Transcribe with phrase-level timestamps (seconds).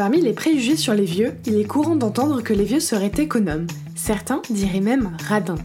[0.00, 3.66] Parmi les préjugés sur les vieux, il est courant d'entendre que les vieux seraient économes.
[3.94, 5.58] Certains diraient même radins.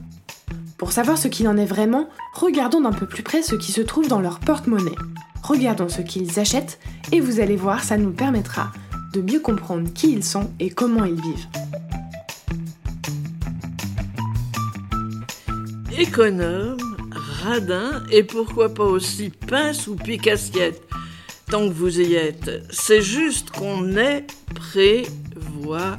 [0.77, 3.79] Pour savoir ce qu'il en est vraiment, regardons d'un peu plus près ce qui se
[3.79, 4.97] trouve dans leur porte-monnaie.
[5.41, 6.79] Regardons ce qu'ils achètent
[7.13, 8.73] et vous allez voir, ça nous permettra
[9.13, 11.47] de mieux comprendre qui ils sont et comment ils vivent.
[15.97, 16.97] Économe,
[17.41, 20.81] radin et pourquoi pas aussi pince ou pique-assiette.
[21.49, 24.25] Tant que vous y êtes, c'est juste qu'on est
[24.55, 25.93] prévoyant.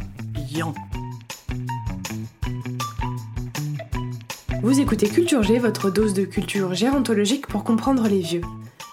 [4.62, 8.40] Vous écoutez Culture G, votre dose de culture gérontologique pour comprendre les vieux.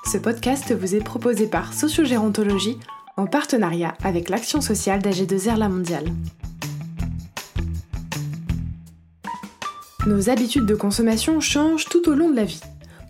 [0.06, 2.78] Ce podcast vous est proposé par Sociogérontologie
[3.18, 6.06] en partenariat avec l'action sociale d'AG2R La Mondiale.
[10.06, 12.62] Nos habitudes de consommation changent tout au long de la vie.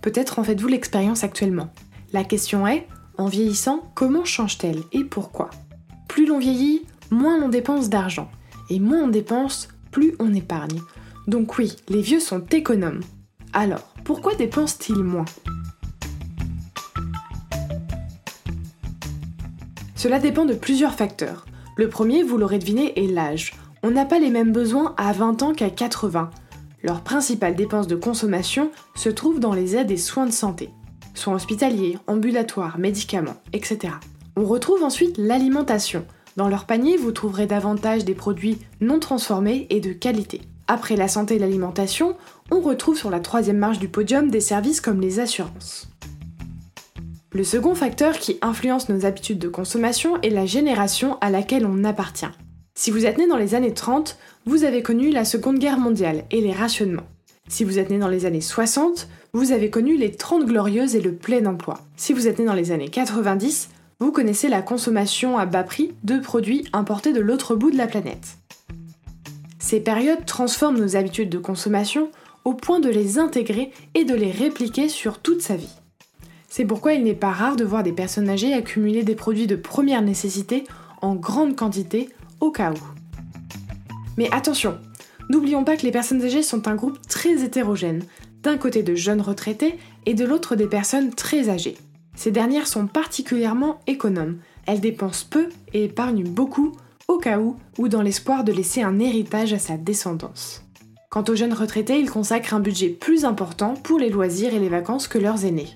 [0.02, 1.74] Peut-être en faites-vous l'expérience actuellement.
[2.14, 5.50] La question est, en vieillissant, comment change-t-elle et pourquoi?
[6.08, 8.30] Plus l'on vieillit, moins l'on dépense d'argent.
[8.70, 10.82] Et moins on dépense, plus on épargne.
[11.28, 13.02] Donc oui, les vieux sont économes.
[13.54, 15.26] Alors, pourquoi dépensent-ils moins?
[19.96, 21.46] Cela dépend de plusieurs facteurs.
[21.78, 23.54] Le premier, vous l'aurez deviné, est l'âge.
[23.84, 26.30] On n'a pas les mêmes besoins à 20 ans qu'à 80.
[26.84, 30.70] Leurs principales dépenses de consommation se trouvent dans les aides et soins de santé,
[31.14, 33.94] soins hospitaliers, ambulatoires, médicaments, etc.
[34.36, 36.06] On retrouve ensuite l'alimentation.
[36.38, 40.42] Dans leur panier, vous trouverez davantage des produits non transformés et de qualité.
[40.68, 42.16] Après la santé et l'alimentation,
[42.50, 45.90] on retrouve sur la troisième marche du podium des services comme les assurances.
[47.32, 51.84] Le second facteur qui influence nos habitudes de consommation est la génération à laquelle on
[51.84, 52.26] appartient.
[52.76, 56.26] Si vous êtes né dans les années 30, vous avez connu la Seconde Guerre mondiale
[56.32, 57.08] et les rationnements.
[57.50, 61.02] Si vous êtes né dans les années 60, vous avez connu les 30 glorieuses et
[61.02, 61.82] le plein emploi.
[61.98, 63.70] Si vous êtes né dans les années 90,
[64.00, 67.88] vous connaissez la consommation à bas prix de produits importés de l'autre bout de la
[67.88, 68.38] planète.
[69.60, 72.10] Ces périodes transforment nos habitudes de consommation
[72.46, 75.76] au point de les intégrer et de les répliquer sur toute sa vie.
[76.50, 79.56] C'est pourquoi il n'est pas rare de voir des personnes âgées accumuler des produits de
[79.56, 80.64] première nécessité
[81.02, 82.78] en grande quantité au cas où.
[84.18, 84.78] Mais attention,
[85.30, 88.04] n'oublions pas que les personnes âgées sont un groupe très hétérogène,
[88.42, 91.78] d'un côté de jeunes retraités et de l'autre des personnes très âgées.
[92.16, 96.74] Ces dernières sont particulièrement économes, elles dépensent peu et épargnent beaucoup
[97.08, 100.64] au cas où ou dans l'espoir de laisser un héritage à sa descendance.
[101.10, 104.70] Quant aux jeunes retraités, ils consacrent un budget plus important pour les loisirs et les
[104.70, 105.70] vacances que leurs aînés.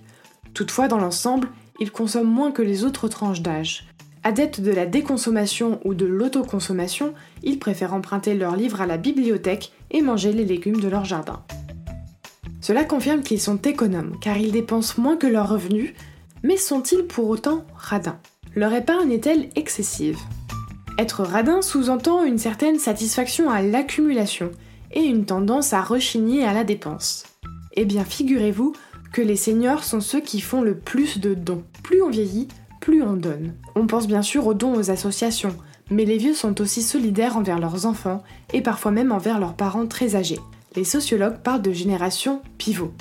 [0.54, 1.50] Toutefois, dans l'ensemble,
[1.80, 3.88] ils consomment moins que les autres tranches d'âge.
[4.28, 9.72] Adeptes de la déconsommation ou de l'autoconsommation, ils préfèrent emprunter leurs livres à la bibliothèque
[9.90, 11.46] et manger les légumes de leur jardin.
[12.60, 15.94] Cela confirme qu'ils sont économes, car ils dépensent moins que leurs revenus,
[16.44, 18.20] mais sont-ils pour autant radins?
[18.54, 20.20] Leur épargne est-elle excessive?
[21.00, 24.52] Être radin sous-entend une certaine satisfaction à l'accumulation
[24.92, 27.24] et une tendance à rechigner à la dépense.
[27.78, 28.74] Eh bien, figurez-vous
[29.14, 31.64] que les seniors sont ceux qui font le plus de dons.
[31.82, 32.50] Plus on vieillit,
[32.88, 33.54] plus on donne.
[33.76, 35.54] On pense bien sûr aux dons aux associations,
[35.92, 39.88] mais les vieux sont aussi solidaires envers leurs enfants et parfois même envers leurs parents
[39.88, 40.40] très âgés.
[40.78, 42.94] Les sociologues parlent de génération pivot.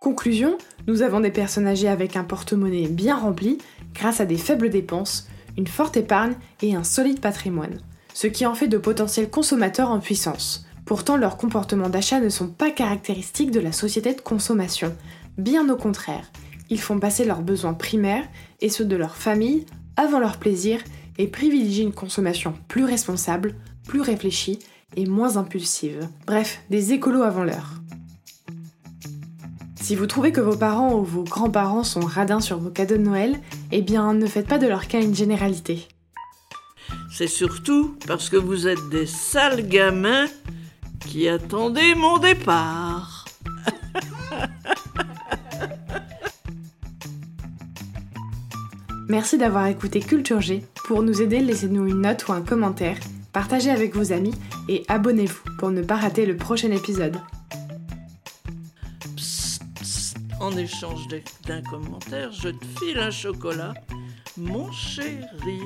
[0.00, 0.56] Conclusion,
[0.86, 3.58] nous avons des personnes âgées avec un porte-monnaie bien rempli
[3.92, 5.26] grâce à des faibles dépenses,
[5.58, 7.80] une forte épargne et un solide patrimoine,
[8.14, 10.64] ce qui en fait de potentiels consommateurs en puissance.
[10.84, 14.94] Pourtant, leurs comportements d'achat ne sont pas caractéristiques de la société de consommation,
[15.38, 16.30] bien au contraire.
[16.72, 18.26] Ils font passer leurs besoins primaires
[18.62, 19.66] et ceux de leur famille
[19.96, 20.80] avant leur plaisir
[21.18, 23.56] et privilégient une consommation plus responsable,
[23.86, 24.58] plus réfléchie
[24.96, 26.08] et moins impulsive.
[26.26, 27.74] Bref, des écolos avant l'heure.
[29.82, 33.02] Si vous trouvez que vos parents ou vos grands-parents sont radins sur vos cadeaux de
[33.02, 33.38] Noël,
[33.70, 35.88] eh bien ne faites pas de leur cas une généralité.
[37.12, 40.24] C'est surtout parce que vous êtes des sales gamins
[41.00, 43.21] qui attendaient mon départ.
[49.08, 50.64] Merci d'avoir écouté Culture G.
[50.86, 52.96] Pour nous aider, laissez-nous une note ou un commentaire,
[53.32, 54.34] partagez avec vos amis
[54.68, 57.16] et abonnez-vous pour ne pas rater le prochain épisode
[60.42, 61.06] en échange
[61.46, 63.74] d'un commentaire, je te file un chocolat.
[64.36, 65.60] Mon chéri,